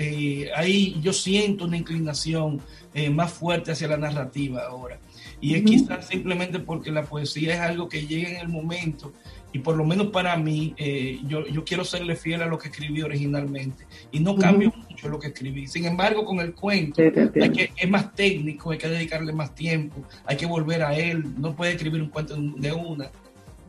ahí 0.55 0.95
yo 1.01 1.11
siento 1.11 1.65
una 1.65 1.75
inclinación 1.75 2.61
eh, 2.95 3.09
más 3.09 3.33
fuerte 3.33 3.73
hacia 3.73 3.89
la 3.89 3.97
narrativa 3.97 4.65
ahora. 4.65 4.97
Y 5.41 5.55
es 5.55 5.63
quizás 5.63 6.07
simplemente 6.07 6.59
porque 6.59 6.91
la 6.91 7.03
poesía 7.03 7.53
es 7.53 7.59
algo 7.59 7.89
que 7.89 8.07
llega 8.07 8.29
en 8.29 8.37
el 8.37 8.47
momento 8.47 9.11
y 9.51 9.59
por 9.59 9.75
lo 9.75 9.83
menos 9.83 10.07
para 10.07 10.37
mí, 10.37 10.73
eh, 10.77 11.19
yo, 11.27 11.45
yo, 11.45 11.65
quiero 11.65 11.83
serle 11.83 12.15
fiel 12.15 12.41
a 12.41 12.45
lo 12.45 12.57
que 12.57 12.69
escribí 12.69 13.01
originalmente 13.01 13.85
y 14.11 14.21
no 14.21 14.35
cambio 14.37 14.73
mucho 14.89 15.09
lo 15.09 15.19
que 15.19 15.27
escribí. 15.27 15.67
Sin 15.67 15.85
embargo, 15.85 16.23
con 16.23 16.39
el 16.39 16.53
cuento 16.53 16.95
que, 16.95 17.71
es 17.75 17.89
más 17.89 18.13
técnico, 18.13 18.71
hay 18.71 18.77
que 18.77 18.87
dedicarle 18.87 19.33
más 19.33 19.53
tiempo, 19.53 20.01
hay 20.25 20.37
que 20.37 20.45
volver 20.45 20.83
a 20.83 20.97
él, 20.97 21.23
no 21.37 21.53
puede 21.53 21.73
escribir 21.73 22.01
un 22.01 22.09
cuento 22.09 22.35
de 22.37 22.71
una. 22.71 23.05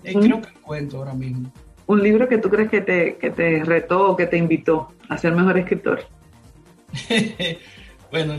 Eh, 0.04 0.12
creo 0.12 0.40
que 0.40 0.48
el 0.48 0.60
cuento 0.60 0.98
ahora 0.98 1.14
mismo. 1.14 1.52
¿Un 1.86 2.00
libro 2.00 2.28
que 2.28 2.38
tú 2.38 2.48
crees 2.48 2.70
que 2.70 2.80
te, 2.80 3.16
que 3.16 3.30
te 3.30 3.64
retó 3.64 4.10
o 4.10 4.16
que 4.16 4.26
te 4.26 4.36
invitó 4.36 4.92
a 5.08 5.18
ser 5.18 5.34
mejor 5.34 5.58
escritor? 5.58 6.04
bueno, 8.10 8.34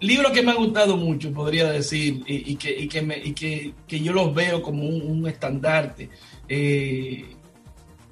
libros 0.00 0.32
que 0.32 0.42
me 0.42 0.52
han 0.52 0.58
gustado 0.58 0.96
mucho, 0.96 1.32
podría 1.32 1.70
decir, 1.70 2.22
y, 2.26 2.56
que, 2.56 3.74
que, 3.86 4.00
yo 4.00 4.12
los 4.12 4.34
veo 4.34 4.62
como 4.62 4.84
un, 4.84 5.26
estandarte. 5.26 6.10
Eh, 6.48 7.24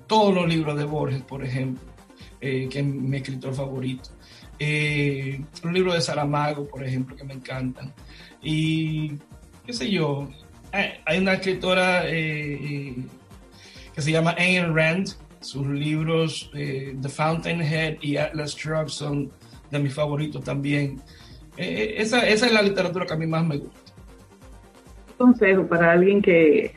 todos 0.07 0.35
los 0.35 0.49
libros 0.49 0.76
de 0.76 0.85
Borges, 0.85 1.23
por 1.23 1.45
ejemplo, 1.45 1.83
eh, 2.41 2.69
que 2.71 2.81
es 2.81 2.85
mi 2.85 3.17
escritor 3.17 3.55
favorito. 3.55 4.11
Eh, 4.59 5.41
los 5.62 5.73
libros 5.73 5.95
de 5.95 6.00
Saramago, 6.00 6.67
por 6.67 6.85
ejemplo, 6.85 7.17
que 7.17 7.25
me 7.25 7.35
encantan. 7.35 7.93
Y, 8.43 9.12
qué 9.67 9.73
sé 9.73 9.91
yo, 9.91 10.29
hay 10.73 11.19
una 11.19 11.35
escritora 11.35 12.03
que 12.03 12.97
se 13.97 14.11
llama 14.11 14.35
Ayn 14.37 14.75
Rand, 14.75 15.14
sus 15.41 15.67
libros 15.67 16.50
The 16.53 17.09
Fountainhead 17.09 17.99
y 18.00 18.17
Atlas 18.17 18.57
Shrugged 18.57 18.88
son 18.88 19.31
de 19.71 19.79
mis 19.79 19.95
favoritos 19.95 20.43
también. 20.43 21.00
Eh, 21.56 21.94
esa, 21.99 22.26
esa, 22.26 22.46
es 22.46 22.52
la 22.52 22.62
literatura 22.62 23.06
que 23.06 23.12
a 23.12 23.16
mí 23.16 23.26
más 23.26 23.46
me 23.46 23.58
gusta. 23.58 23.92
consejo 25.16 25.66
para 25.66 25.92
alguien 25.92 26.20
que, 26.20 26.73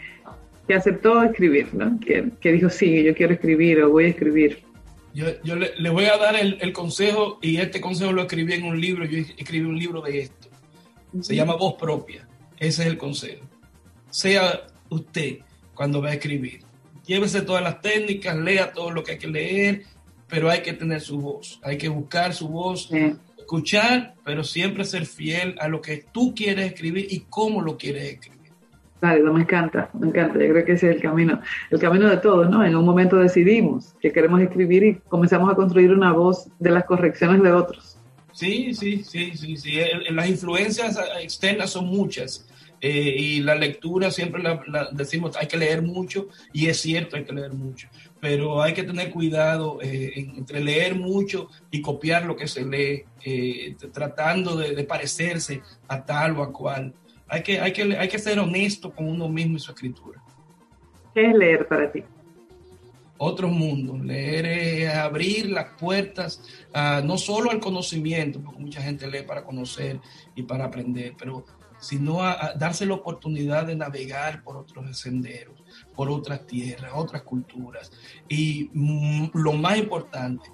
que 0.68 0.74
aceptó 0.74 1.24
escribir, 1.24 1.74
¿no? 1.74 2.00
que, 2.00 2.30
que, 2.40 2.52
dijo, 2.52 2.70
sí, 2.70 3.04
yo 3.04 3.16
quiero 3.16 3.34
escribir 3.34 3.82
o 3.82 3.90
voy 3.90 4.06
a 4.06 4.10
escribir? 4.10 4.64
Yo, 5.14 5.26
yo 5.44 5.56
le, 5.56 5.72
le, 5.78 5.90
voy 5.90 6.06
a 6.06 6.18
dar 6.18 6.36
el, 6.36 6.60
el, 6.62 6.74
consejo 6.74 7.40
y 7.42 7.58
este 7.58 7.82
consejo 7.82 8.12
lo 8.12 8.22
escribí 8.24 8.54
en 8.54 8.66
un 8.66 8.80
libro, 8.80 9.06
yo 9.06 9.18
escribí 9.18 9.66
un 9.66 9.80
libro 9.80 10.02
de 10.02 10.20
esto. 10.20 10.48
Se 11.22 11.36
llama 11.36 11.56
Voz 11.56 11.74
Propia. 11.76 12.28
Ese 12.60 12.84
es 12.84 12.88
el 12.88 12.98
consejo. 12.98 13.44
sea 14.10 14.68
usted 14.90 15.40
cuando 15.74 16.02
va 16.02 16.10
a 16.10 16.14
escribir. 16.14 16.62
Llévese 17.06 17.42
todas 17.42 17.64
las 17.64 17.82
técnicas, 17.82 18.36
lea 18.36 18.72
todo 18.74 18.92
lo 18.92 19.04
que 19.04 19.14
hay 19.14 19.18
que 19.18 19.28
leer, 19.28 19.84
pero 20.28 20.50
hay 20.50 20.62
que 20.62 20.74
tener 20.74 21.02
su 21.02 21.20
voz, 21.20 21.60
hay 21.64 21.78
que 21.78 21.88
buscar 21.88 22.34
su 22.34 22.50
voz, 22.50 22.90
escuchar, 23.48 24.16
pero 24.26 24.44
siempre 24.44 24.84
ser 24.84 25.06
fiel 25.06 25.56
a 25.60 25.70
lo 25.70 25.82
que 25.82 26.04
tú 26.12 26.36
quieres 26.36 26.74
escribir 26.74 27.08
y 27.10 27.22
cómo 27.30 27.62
lo 27.62 27.78
quieres 27.78 28.04
escribir. 28.04 28.52
Válido, 29.00 29.32
me 29.32 29.42
encanta, 29.42 29.90
me 29.94 30.08
encanta. 30.08 30.38
Yo 30.40 30.50
creo 30.50 30.66
que 30.66 30.74
ese 30.74 30.90
es 30.90 30.96
el 30.98 31.02
camino, 31.02 31.40
el 31.72 31.80
camino 31.80 32.10
de 32.10 32.18
todos, 32.18 32.50
¿no? 32.50 32.66
En 32.66 32.76
un 32.76 32.84
momento 32.84 33.16
decidimos 33.16 33.94
que 34.02 34.12
queremos 34.12 34.42
escribir 34.42 34.84
y 34.84 34.96
comenzamos 35.08 35.50
a 35.50 35.56
construir 35.56 35.94
una 35.94 36.12
voz 36.12 36.50
de 36.60 36.72
las 36.72 36.84
correcciones 36.84 37.42
de 37.42 37.54
otros. 37.54 37.98
Sí, 38.34 38.74
sí, 38.74 39.04
sí, 39.04 39.32
sí, 39.38 39.56
sí. 39.56 39.80
Las 40.10 40.28
influencias 40.28 41.00
externas 41.22 41.70
son 41.70 41.86
muchas. 41.86 42.46
Eh, 42.80 43.16
y 43.18 43.40
la 43.40 43.56
lectura 43.56 44.12
siempre 44.12 44.44
la, 44.44 44.90
decimos 44.92 45.36
hay 45.36 45.48
que 45.48 45.58
leer 45.58 45.82
mucho 45.82 46.28
y 46.54 46.68
es 46.68 46.80
cierto 46.80 47.16
hay 47.16 47.24
que 47.24 47.34
leer 47.34 47.52
mucho 47.52 47.88
pero 48.22 48.62
hay 48.62 48.76
que 48.76 48.84
tener 48.84 49.10
cuidado 49.10 49.80
eh, 49.82 50.14
entre 50.16 50.60
leer 50.60 50.94
mucho 50.94 51.50
y 51.72 51.82
copiar 51.82 52.26
lo 52.26 52.36
que 52.36 52.48
se 52.48 52.64
lee 52.64 53.04
eh, 53.26 53.76
tratando 53.92 54.56
de, 54.56 54.84
parecerse 54.84 55.64
a 55.88 56.06
tal 56.06 56.38
o 56.38 56.44
a 56.44 56.54
cual 56.54 56.94
hay 57.28 57.42
que, 57.42 57.60
hay, 57.60 57.74
que, 57.74 57.98
hay 57.98 58.08
que 58.08 58.20
ser 58.20 58.38
honesto 58.38 58.92
con 58.92 59.08
uno 59.08 59.28
mismo 59.28 59.58
y 59.58 59.60
su 59.60 59.72
escritura 59.72 60.22
¿qué 61.16 61.32
es 61.32 61.36
leer 61.36 61.68
para 61.68 61.92
ti? 61.92 62.04
otro 63.20 63.48
mundo. 63.48 63.98
Leer 63.98 64.46
es 64.46 64.94
abrir 64.94 65.50
las 65.50 65.70
puertas 65.80 66.40
no 67.04 67.18
solo 67.18 67.50
al 67.50 67.60
conocimiento, 67.60 68.40
porque 68.40 68.60
mucha 68.60 68.80
gente 68.80 69.08
lee 69.08 69.24
para 69.24 69.44
conocer 69.44 70.00
y 70.36 70.44
para 70.44 70.66
aprender, 70.66 71.16
pero 71.18 71.44
sino 71.80 72.24
a, 72.24 72.54
darse 72.54 72.86
la 72.86 72.96
oportunidad 72.96 73.66
de 73.66 73.76
navegar 73.76 74.44
por 74.44 74.58
otros 74.58 74.98
senderos, 74.98 75.64
por 75.96 76.10
otras 76.10 76.46
tierras, 76.46 76.92
otras 76.96 77.24
culturas. 77.24 77.92
Y 78.28 78.70
mm, 78.74 79.30
lo 79.34 79.54
más 79.54 79.78
importante, 79.78 80.50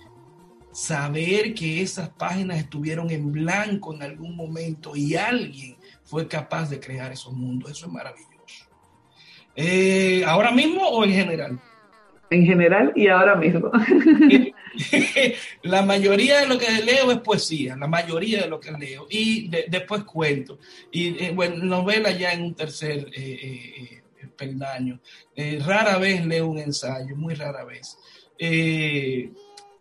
saber 0.72 1.54
que 1.54 1.82
esas 1.82 2.10
páginas 2.10 2.58
estuvieron 2.58 3.10
en 3.12 3.32
blanco 3.32 3.94
en 3.94 4.04
algún 4.04 4.36
momento 4.36 4.96
y 4.96 5.16
alguien 5.16 5.78
fue 6.04 6.28
capaz 6.28 6.70
de 6.70 6.80
crear 6.80 7.12
esos 7.12 7.34
mundos. 7.34 7.72
Eso 7.72 7.86
es 7.86 7.92
maravilloso. 7.92 8.34
Eh, 9.56 10.24
¿Ahora 10.26 10.52
mismo 10.52 10.88
o 10.88 11.04
en 11.04 11.12
general? 11.12 11.62
En 12.34 12.48
general 12.48 12.92
y 12.96 13.10
ahora 13.10 13.36
mismo. 13.36 13.70
la 15.62 15.84
mayoría 15.84 16.40
de 16.40 16.48
lo 16.48 16.58
que 16.58 16.66
leo 16.84 17.12
es 17.12 17.20
poesía, 17.20 17.76
la 17.76 17.86
mayoría 17.86 18.42
de 18.42 18.48
lo 18.48 18.60
que 18.60 18.72
leo. 18.72 19.06
Y 19.08 19.50
después 19.70 20.04
cuento. 20.04 20.58
Y 20.92 21.26
eh, 21.26 21.32
bueno, 21.32 21.64
novela 21.64 22.10
ya 22.10 22.32
en 22.32 22.42
un 22.42 22.56
tercer 22.56 23.06
eh, 23.16 24.02
eh, 24.18 24.28
peldaño. 24.36 25.00
rara 25.64 26.00
vez 26.00 26.26
leo 26.26 26.48
un 26.48 26.58
ensayo, 26.58 27.16
muy 27.16 27.36
rara 27.36 27.66
vez. 27.66 28.00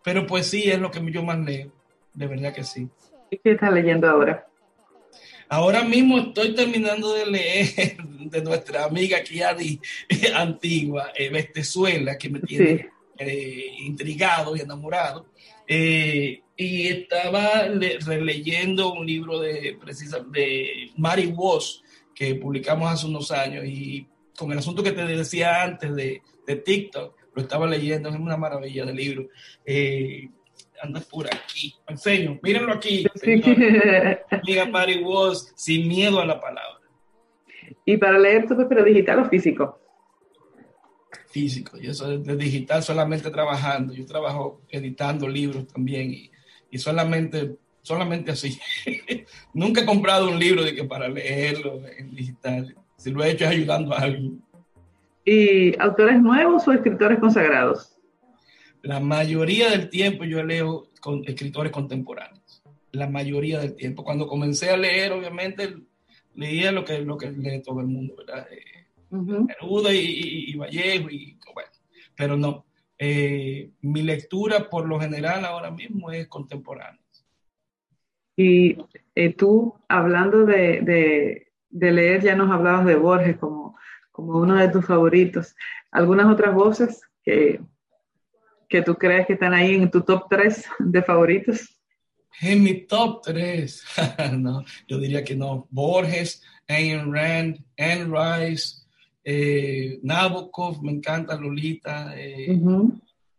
pero 0.03 0.27
poesía 0.27 0.75
es 0.75 0.79
lo 0.79 0.91
que 0.91 1.01
yo 1.11 1.23
más 1.23 1.39
leo, 1.39 1.71
de 2.13 2.27
verdad 2.27 2.53
que 2.53 2.63
sí. 2.63 2.87
¿Y 3.31 3.37
qué 3.39 3.53
estás 3.53 3.73
leyendo 3.73 4.07
ahora? 4.07 4.45
Ahora 5.49 5.83
mismo 5.83 6.19
estoy 6.19 6.53
terminando 6.55 7.13
de 7.13 7.25
leer 7.25 7.97
de 8.19 8.41
nuestra 8.41 8.85
amiga 8.85 9.23
Kiadi 9.23 9.79
antigua, 10.35 11.11
Vestezuela, 11.31 12.17
que 12.17 12.29
me 12.29 12.39
tiene 12.39 12.89
eh, 13.17 13.75
intrigado 13.79 14.55
y 14.55 14.61
enamorado. 14.61 15.27
Eh, 15.67 16.41
y 16.55 16.87
estaba 16.87 17.67
releyendo 18.05 18.93
un 18.93 19.05
libro 19.05 19.39
de, 19.39 19.77
precisa, 19.79 20.19
de 20.19 20.91
Mary 20.97 21.27
Woss 21.27 21.83
que 22.13 22.35
publicamos 22.35 22.91
hace 22.91 23.07
unos 23.07 23.31
años 23.31 23.65
y 23.65 24.05
con 24.37 24.51
el 24.51 24.59
asunto 24.59 24.83
que 24.83 24.91
te 24.91 25.05
decía 25.05 25.63
antes 25.63 25.95
de, 25.95 26.21
de 26.45 26.55
TikTok, 26.55 27.15
lo 27.35 27.41
estaba 27.41 27.67
leyendo, 27.67 28.09
es 28.09 28.15
una 28.15 28.37
maravilla 28.37 28.85
de 28.85 28.93
libro. 28.93 29.29
Eh, 29.65 30.29
anda 30.83 30.99
por 30.99 31.27
aquí, 31.27 31.73
enseño, 31.87 32.39
mírenlo 32.43 32.73
aquí, 32.73 33.05
amiga 34.29 34.65
Mary 34.65 35.01
Woss, 35.01 35.53
sin 35.55 35.87
miedo 35.87 36.19
a 36.19 36.25
la 36.25 36.39
palabra. 36.39 36.81
¿Y 37.85 37.97
para 37.97 38.19
leer 38.19 38.47
tu 38.47 38.55
pero 38.67 38.83
digital 38.83 39.19
o 39.19 39.25
físico? 39.25 39.79
físico. 41.33 41.77
Yo 41.79 41.93
soy 41.95 42.21
de 42.21 42.35
digital 42.35 42.83
solamente 42.83 43.31
trabajando. 43.31 43.91
Yo 43.93 44.05
trabajo 44.05 44.61
editando 44.69 45.27
libros 45.27 45.67
también 45.67 46.11
y, 46.11 46.31
y 46.69 46.77
solamente, 46.77 47.55
solamente 47.81 48.31
así. 48.31 48.59
Nunca 49.53 49.81
he 49.81 49.85
comprado 49.85 50.29
un 50.29 50.37
libro 50.37 50.63
de 50.63 50.75
que 50.75 50.83
para 50.83 51.07
leerlo 51.07 51.81
en 51.97 52.13
digital. 52.13 52.75
Si 52.97 53.11
lo 53.11 53.23
he 53.23 53.31
hecho 53.31 53.45
es 53.45 53.51
ayudando 53.51 53.93
a 53.93 53.99
alguien. 53.99 54.43
¿Y 55.25 55.75
autores 55.81 56.21
nuevos 56.21 56.67
o 56.67 56.71
escritores 56.71 57.17
consagrados? 57.19 57.97
La 58.83 58.99
mayoría 58.99 59.69
del 59.69 59.89
tiempo 59.89 60.25
yo 60.25 60.43
leo 60.43 60.89
con 60.99 61.23
escritores 61.25 61.71
contemporáneos. 61.71 62.61
La 62.91 63.09
mayoría 63.09 63.59
del 63.59 63.75
tiempo. 63.75 64.03
Cuando 64.03 64.27
comencé 64.27 64.69
a 64.69 64.77
leer, 64.77 65.13
obviamente, 65.13 65.77
leía 66.35 66.69
lo 66.73 66.83
que, 66.83 66.99
lo 66.99 67.17
que 67.17 67.31
lee 67.31 67.61
todo 67.61 67.79
el 67.79 67.87
mundo, 67.87 68.13
¿verdad? 68.17 68.45
Eh, 68.51 68.87
y, 69.93 70.57
Vallejo, 70.57 71.09
y, 71.09 71.39
bueno, 71.53 71.69
pero 72.15 72.35
no. 72.35 72.65
Eh, 72.99 73.71
mi 73.81 74.01
lectura 74.01 74.69
por 74.69 74.85
lo 74.85 74.99
general 74.99 75.45
ahora 75.45 75.71
mismo 75.71 76.11
es 76.11 76.27
contemporánea. 76.27 76.99
Y 78.35 78.77
eh, 79.15 79.33
tú, 79.33 79.75
hablando 79.87 80.45
de, 80.45 81.47
leer, 81.71 82.21
ya 82.21 82.35
nos 82.35 82.51
hablabas 82.51 82.85
de 82.85 82.95
Borges 82.95 83.37
como, 83.37 83.77
como 84.11 84.39
uno 84.39 84.55
de 84.55 84.67
tus 84.67 84.85
favoritos. 84.85 85.55
¿Algunas 85.89 86.25
otras 86.25 86.53
voces 86.53 87.01
que, 87.23 87.61
que 88.67 88.81
tú 88.81 88.95
crees 88.95 89.27
que 89.27 89.33
están 89.33 89.53
ahí 89.53 89.75
en 89.75 89.89
tu 89.89 90.01
top 90.01 90.27
3 90.29 90.65
de 90.79 91.03
favoritos? 91.03 91.79
En 92.41 92.63
mi 92.63 92.85
top 92.85 93.21
3, 93.23 93.83
no, 94.37 94.63
yo 94.87 94.97
diría 94.97 95.23
que 95.23 95.35
no. 95.35 95.67
Borges, 95.69 96.41
Ayn 96.67 97.13
Rand, 97.13 97.63
Anne 97.77 98.05
Rice, 98.05 98.83
eh, 99.23 99.99
Nabokov, 100.03 100.83
me 100.83 100.91
encanta 100.91 101.39
Lolita, 101.39 102.13
eh, 102.17 102.59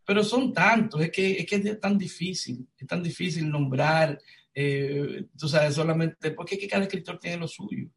pero 0.05 0.23
son 0.23 0.53
tantos, 0.53 1.01
es 1.01 1.11
que, 1.11 1.31
es 1.33 1.45
que 1.45 1.55
es 1.55 1.79
tan 1.79 1.97
difícil, 1.97 2.67
es 2.77 2.87
tan 2.87 3.03
difícil 3.03 3.49
nombrar, 3.49 4.19
eh, 4.53 5.25
tú 5.37 5.47
sabes, 5.47 5.75
solamente, 5.75 6.31
porque 6.31 6.55
es 6.55 6.61
que 6.61 6.67
cada 6.67 6.83
escritor 6.83 7.19
tiene 7.19 7.37
lo 7.37 7.47
suyo, 7.47 7.87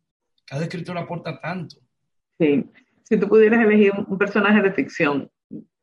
cada 0.45 0.63
escritor 0.63 0.99
aporta 0.99 1.39
tanto. 1.41 1.77
Sí, 2.39 2.65
si 3.05 3.17
tú 3.19 3.29
pudieras 3.29 3.65
elegir 3.65 3.93
un, 3.93 4.19
personaje 4.19 4.61
de 4.61 4.73
ficción 4.73 5.31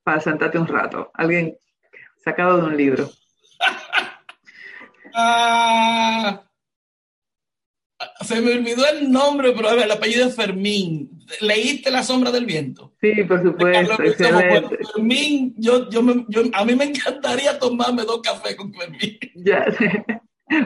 para 0.06 0.22
sentarte 0.22 0.60
un 0.60 0.68
rato, 0.68 1.10
alguien 1.16 1.58
sacado 2.24 2.58
de 2.58 2.68
un 2.68 2.78
libro. 2.78 3.10
ah, 5.16 6.44
se 8.22 8.40
me 8.40 8.54
olvidó 8.54 8.88
el 8.88 9.12
nombre, 9.12 9.52
pero 9.54 9.72
el 9.72 9.92
apellido 9.92 10.28
es 10.28 10.36
Fermín. 10.36 11.10
¿Leíste 11.42 11.90
La 11.90 12.04
sombra 12.04 12.30
del 12.30 12.46
viento? 12.46 12.94
Sí, 13.02 13.24
por 13.24 13.42
supuesto. 13.42 13.98
Fermín, 14.94 15.56
yo, 15.58 15.90
yo, 15.90 16.02
yo, 16.30 16.44
a 16.54 16.64
mí 16.64 16.76
me 16.76 16.86
encantaría 16.86 17.58
tomarme 17.58 18.04
dos 18.04 18.22
cafés 18.22 18.56
con 18.56 18.72
Fermín. 18.74 19.18
Ya, 19.38 19.66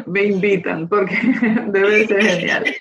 me 0.05 0.25
invitan 0.25 0.88
porque 0.89 1.15
debe 1.67 2.05
ser 2.08 2.22
genial. 2.22 2.75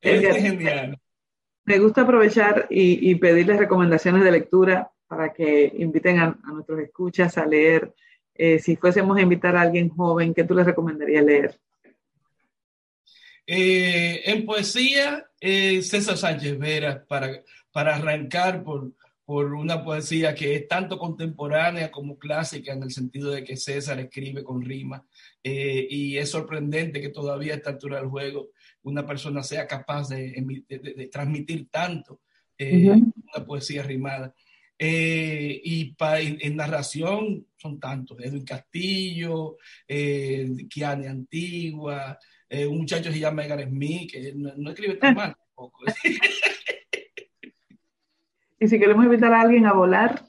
es 0.00 0.36
genial. 0.36 1.01
Me 1.72 1.78
gusta 1.78 2.02
aprovechar 2.02 2.66
y, 2.68 3.14
pedirles 3.14 3.56
recomendaciones 3.56 4.22
de 4.22 4.30
lectura 4.30 4.92
para 5.08 5.32
que 5.32 5.72
inviten 5.78 6.18
a, 6.18 6.38
nuestros 6.52 6.80
escuchas 6.80 7.38
a 7.38 7.46
leer. 7.46 7.94
Eh, 8.34 8.58
si 8.58 8.76
fuésemos 8.76 9.16
a 9.16 9.22
invitar 9.22 9.56
a 9.56 9.62
alguien 9.62 9.88
joven, 9.88 10.34
¿qué 10.34 10.44
tú 10.44 10.54
les 10.54 10.66
recomendarías 10.66 11.24
leer? 11.24 11.58
Eh, 13.46 14.20
en 14.26 14.44
poesía, 14.44 15.24
eh, 15.40 15.80
César 15.80 16.18
Sánchez 16.18 16.58
Vera, 16.58 17.06
para, 17.08 17.42
para 17.72 17.96
arrancar 17.96 18.62
por, 18.62 18.92
por 19.24 19.54
una 19.54 19.82
poesía 19.82 20.34
que 20.34 20.54
es 20.54 20.68
tanto 20.68 20.98
contemporánea 20.98 21.90
como 21.90 22.18
clásica, 22.18 22.74
en 22.74 22.82
el 22.82 22.90
sentido 22.90 23.30
de 23.30 23.44
que 23.44 23.56
César 23.56 23.98
escribe 23.98 24.44
con 24.44 24.60
rima, 24.60 25.06
y 25.42 26.18
es 26.18 26.28
sorprendente 26.28 27.00
que 27.00 27.08
todavía 27.08 27.54
a 27.54 27.56
esta 27.56 27.70
altura 27.70 27.96
del 27.96 28.10
juego 28.10 28.50
una 28.82 29.06
persona 29.06 29.42
sea 29.42 29.66
capaz 29.66 30.08
de, 30.08 31.08
transmitir 31.10 31.68
tanto 31.70 32.20
una 32.58 33.46
poesía 33.46 33.82
rimada. 33.82 34.34
y 34.78 35.94
en 35.98 36.56
narración 36.56 37.46
son 37.56 37.78
tantos, 37.78 38.18
Edwin 38.20 38.44
Castillo, 38.44 39.56
eh, 39.86 40.48
Kiane 40.68 41.08
Antigua, 41.08 42.18
eh, 42.54 42.66
un 42.66 42.80
muchacho 42.80 43.10
se 43.10 43.18
llama 43.18 43.46
Edgar 43.46 43.66
Smith, 43.66 44.12
que 44.12 44.34
no, 44.34 44.70
escribe 44.70 44.96
tan 44.96 45.14
mal 45.16 45.34
tampoco. 45.34 45.84
y 48.60 48.68
si 48.68 48.78
queremos 48.78 49.06
invitar 49.06 49.32
a 49.32 49.40
alguien 49.40 49.64
a 49.64 49.72
volar. 49.72 50.22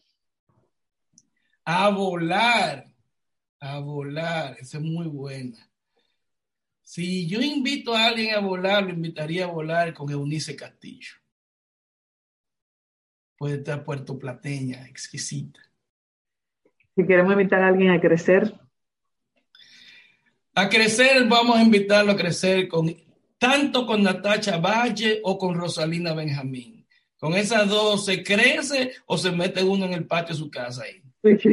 A 1.66 1.90
volar, 1.90 2.86
a 3.60 3.80
volar, 3.80 4.56
esa 4.58 4.78
es 4.78 4.84
muy 4.84 5.08
buena. 5.08 5.70
Si 6.94 7.26
yo 7.26 7.42
invito 7.42 7.96
a 7.96 8.06
alguien 8.06 8.36
a 8.36 8.40
volar, 8.40 8.84
lo 8.84 8.92
invitaría 8.92 9.46
a 9.46 9.48
volar 9.48 9.96
con 9.96 10.12
Eunice 10.12 10.56
Castillo. 10.56 11.14
Puede 13.36 13.56
estar 13.56 13.84
Puerto 13.84 14.20
Plateña, 14.20 14.88
exquisita. 14.88 15.60
Si 16.96 17.04
queremos 17.08 17.34
invitar 17.34 17.64
a 17.64 17.70
alguien 17.70 17.90
a 17.90 18.00
crecer. 18.00 18.54
A 20.54 20.70
crecer, 20.70 21.28
vamos 21.28 21.58
a 21.58 21.64
invitarlo 21.64 22.12
a 22.12 22.16
crecer 22.16 22.68
con 22.68 22.96
tanto 23.40 23.88
con 23.88 24.04
Natacha 24.04 24.60
Valle 24.60 25.20
o 25.24 25.40
con 25.40 25.56
Rosalina 25.56 26.14
Benjamín. 26.14 26.86
Con 27.18 27.34
esas 27.34 27.68
dos 27.68 28.06
se 28.06 28.22
crece 28.22 28.92
o 29.08 29.18
se 29.18 29.32
mete 29.32 29.64
uno 29.64 29.88
en 29.88 29.94
el 29.94 30.06
patio 30.06 30.36
de 30.36 30.40
su 30.40 30.52
casa 30.52 30.84
ahí. 30.84 31.02
eso, 31.24 31.50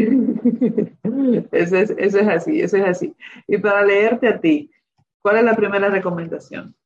es, 1.76 1.94
eso 1.96 2.18
es 2.18 2.28
así, 2.28 2.60
eso 2.60 2.76
es 2.76 2.84
así. 2.84 3.14
Y 3.48 3.56
para 3.56 3.86
leerte 3.86 4.28
a 4.28 4.38
ti, 4.38 4.70
¿cuál 5.22 5.38
es 5.38 5.44
la 5.44 5.56
primera 5.56 5.88
recomendación? 5.88 6.76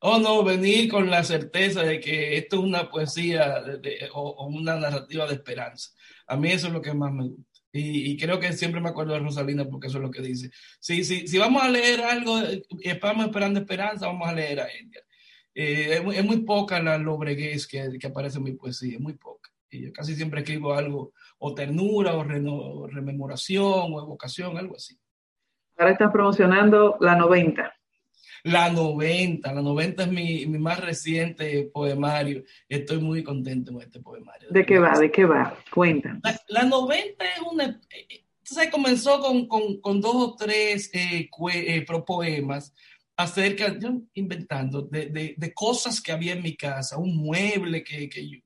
Oh, 0.00 0.18
no, 0.18 0.44
venir 0.44 0.88
con 0.88 1.10
la 1.10 1.24
certeza 1.24 1.82
de 1.82 1.98
que 1.98 2.36
esto 2.36 2.56
es 2.56 2.62
una 2.62 2.88
poesía 2.88 3.64
o, 4.12 4.46
una 4.46 4.76
narrativa 4.76 5.26
de 5.26 5.34
esperanza. 5.34 5.90
A 6.28 6.36
mí 6.36 6.50
eso 6.52 6.68
es 6.68 6.72
lo 6.72 6.80
que 6.80 6.94
más 6.94 7.12
me 7.12 7.24
gusta. 7.24 7.60
Y, 7.72 8.16
creo 8.16 8.40
que 8.40 8.52
siempre 8.52 8.80
me 8.80 8.88
acuerdo 8.88 9.12
de 9.12 9.20
Rosalina 9.20 9.64
porque 9.66 9.88
eso 9.88 9.98
es 9.98 10.02
lo 10.02 10.10
que 10.10 10.22
dice. 10.22 10.50
Si, 10.80 11.04
si, 11.04 11.26
si 11.28 11.38
vamos 11.38 11.62
a 11.62 11.68
leer 11.68 12.00
algo, 12.00 12.40
y 12.80 12.88
estamos 12.88 13.26
esperando 13.26 13.60
esperanza, 13.60 14.06
vamos 14.06 14.28
a 14.28 14.32
leer 14.32 14.60
a 14.60 14.68
ella. 14.68 15.00
Eh, 15.54 16.02
es, 16.14 16.24
muy 16.24 16.42
poca 16.42 16.80
la 16.82 16.98
lobreguez 16.98 17.66
que 17.66 17.98
aparece 18.04 18.38
en 18.38 18.44
mi 18.44 18.52
poesía, 18.52 18.94
es 18.94 19.00
muy 19.00 19.14
poca. 19.14 19.50
Y 19.70 19.82
yo 19.82 19.92
casi 19.92 20.14
siempre 20.14 20.40
escribo 20.40 20.74
algo, 20.74 21.12
o 21.38 21.54
ternura, 21.54 22.14
o, 22.14 22.24
rememoración, 22.86 23.92
o 23.92 24.00
evocación, 24.00 24.56
algo 24.56 24.76
así. 24.76 24.98
Ahora 25.78 25.92
estás 25.92 26.10
promocionando 26.10 26.96
la 27.00 27.14
90. 27.14 27.72
La 28.42 28.70
90, 28.70 29.52
la 29.52 29.62
90 29.62 30.02
es 30.02 30.08
mi, 30.10 30.46
mi, 30.46 30.58
más 30.58 30.80
reciente 30.80 31.70
poemario. 31.72 32.42
Estoy 32.68 32.98
muy 32.98 33.22
contento 33.22 33.72
con 33.72 33.82
este 33.82 34.00
poemario. 34.00 34.48
¿De 34.50 34.66
qué 34.66 34.78
va? 34.78 34.98
¿De 34.98 35.10
qué 35.10 35.24
va? 35.24 35.56
Cuenta. 35.72 36.18
La, 36.48 36.64
90 36.64 37.24
es 37.24 37.40
una... 37.50 37.64
Entonces 37.64 38.70
comenzó 38.72 39.20
con, 39.20 39.46
con, 39.46 39.80
con 39.80 40.00
dos 40.00 40.16
o 40.16 40.36
tres 40.36 40.90
eh, 40.92 41.28
eh 41.30 41.86
poemas 42.04 42.74
acerca, 43.16 43.78
yo 43.78 44.00
inventando, 44.14 44.82
de, 44.82 45.06
de, 45.06 45.34
de, 45.36 45.52
cosas 45.52 46.00
que 46.00 46.12
había 46.12 46.32
en 46.32 46.42
mi 46.42 46.56
casa, 46.56 46.96
un 46.96 47.16
mueble 47.16 47.82
que, 47.82 48.08
que 48.08 48.28
yo, 48.28 48.38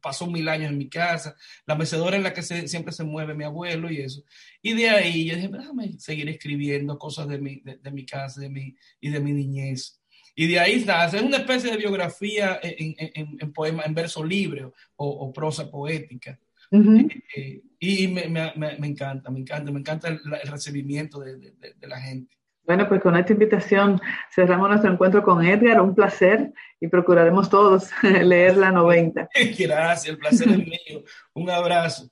pasó 0.00 0.26
mil 0.26 0.48
años 0.48 0.70
en 0.70 0.78
mi 0.78 0.88
casa, 0.88 1.36
la 1.66 1.74
mecedora 1.74 2.16
en 2.16 2.22
la 2.22 2.34
que 2.34 2.42
siempre 2.42 2.92
se 2.92 3.04
mueve 3.04 3.34
mi 3.34 3.44
abuelo 3.44 3.90
y 3.90 3.98
eso. 3.98 4.22
Y 4.62 4.74
de 4.74 4.90
ahí 4.90 5.26
yo 5.26 5.36
dije, 5.36 5.48
déjame 5.48 5.98
seguir 5.98 6.28
escribiendo 6.28 6.98
cosas 6.98 7.28
de 7.28 7.38
mi, 7.38 7.60
de, 7.60 7.90
mi 7.90 8.04
casa 8.04 8.40
de 8.40 8.50
mi, 8.50 8.76
y 9.00 9.10
de 9.10 9.20
mi 9.20 9.32
niñez. 9.32 10.00
Y 10.34 10.46
de 10.46 10.60
ahí 10.60 10.72
está, 10.74 11.04
es 11.06 11.22
una 11.22 11.38
especie 11.38 11.70
de 11.70 11.76
biografía 11.76 12.60
en, 12.62 12.94
en, 12.98 13.36
en 13.40 13.52
poema, 13.52 13.82
en 13.84 13.94
verso 13.94 14.24
libre 14.24 14.64
o, 14.64 14.72
o 14.96 15.32
prosa 15.32 15.70
poética. 15.70 16.38
Eh, 16.72 17.22
eh, 17.36 17.62
y 17.80 18.08
me, 18.08 18.28
me, 18.28 18.52
me, 18.56 18.86
encanta, 18.86 19.30
me 19.30 19.40
encanta, 19.40 19.72
me 19.72 19.80
encanta 19.80 20.08
el, 20.08 20.20
el 20.42 20.48
recibimiento 20.48 21.18
de, 21.20 21.36
de 21.36 21.86
la 21.88 22.00
gente. 22.00 22.39
Bueno, 22.70 22.88
pues 22.88 23.02
con 23.02 23.16
esta 23.16 23.32
invitación 23.32 24.00
cerramos 24.32 24.68
nuestro 24.68 24.92
encuentro 24.92 25.24
con 25.24 25.44
Edgar. 25.44 25.80
Un 25.80 25.92
placer 25.92 26.52
y 26.78 26.86
procuraremos 26.86 27.50
todos 27.50 27.90
leer 28.04 28.56
la 28.56 28.70
90. 28.70 29.28
Gracias, 29.58 30.06
el 30.06 30.18
placer 30.18 30.48
es 30.50 30.58
mío. 30.58 31.02
Un 31.34 31.50
abrazo. 31.50 32.08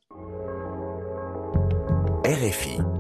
RFI. 2.25 2.98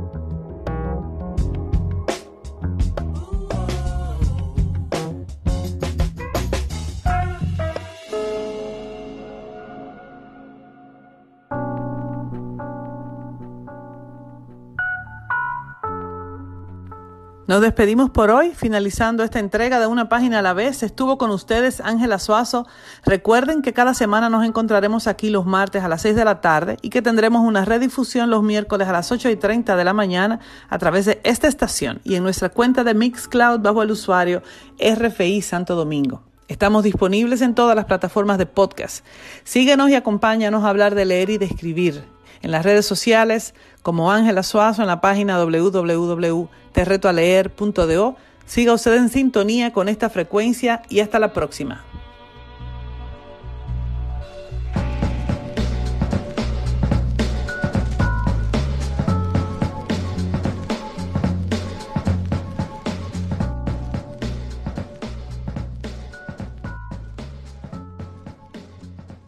Nos 17.48 17.62
despedimos 17.62 18.10
por 18.10 18.30
hoy, 18.30 18.52
finalizando 18.54 19.24
esta 19.24 19.38
entrega 19.38 19.80
de 19.80 19.86
una 19.86 20.10
página 20.10 20.40
a 20.40 20.42
la 20.42 20.52
vez. 20.52 20.82
Estuvo 20.82 21.16
con 21.16 21.30
ustedes 21.30 21.80
Ángela 21.80 22.18
Suazo. 22.18 22.66
Recuerden 23.06 23.62
que 23.62 23.72
cada 23.72 23.94
semana 23.94 24.28
nos 24.28 24.44
encontraremos 24.44 25.06
aquí 25.06 25.30
los 25.30 25.46
martes 25.46 25.82
a 25.82 25.88
las 25.88 26.02
6 26.02 26.14
de 26.14 26.26
la 26.26 26.42
tarde 26.42 26.76
y 26.82 26.90
que 26.90 27.00
tendremos 27.00 27.40
una 27.40 27.64
redifusión 27.64 28.28
los 28.28 28.42
miércoles 28.42 28.86
a 28.86 28.92
las 28.92 29.10
8 29.10 29.30
y 29.30 29.36
30 29.36 29.76
de 29.76 29.84
la 29.84 29.94
mañana 29.94 30.40
a 30.68 30.76
través 30.76 31.06
de 31.06 31.22
esta 31.24 31.48
estación 31.48 32.02
y 32.04 32.16
en 32.16 32.22
nuestra 32.22 32.50
cuenta 32.50 32.84
de 32.84 32.92
Mixcloud 32.92 33.60
bajo 33.60 33.82
el 33.82 33.92
usuario 33.92 34.42
RFI 34.78 35.40
Santo 35.40 35.74
Domingo. 35.74 36.20
Estamos 36.48 36.84
disponibles 36.84 37.40
en 37.40 37.54
todas 37.54 37.74
las 37.74 37.86
plataformas 37.86 38.36
de 38.36 38.44
podcast. 38.44 39.06
Síguenos 39.44 39.88
y 39.88 39.94
acompáñanos 39.94 40.64
a 40.64 40.68
hablar 40.68 40.94
de 40.94 41.06
leer 41.06 41.30
y 41.30 41.38
de 41.38 41.46
escribir 41.46 42.17
en 42.42 42.50
las 42.50 42.64
redes 42.64 42.86
sociales 42.86 43.54
como 43.82 44.10
Ángela 44.12 44.42
Suazo 44.42 44.82
en 44.82 44.88
la 44.88 45.00
página 45.00 45.42
www.terretoaleer.do. 45.42 48.16
Siga 48.46 48.72
usted 48.72 48.94
en 48.94 49.08
sintonía 49.08 49.72
con 49.72 49.88
esta 49.88 50.10
frecuencia 50.10 50.82
y 50.88 51.00
hasta 51.00 51.18
la 51.18 51.32
próxima. 51.32 51.84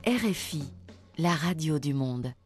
RFI, 0.05 0.62
la 1.16 1.37
radio 1.37 1.79
du 1.79 1.94
monde. 1.94 2.39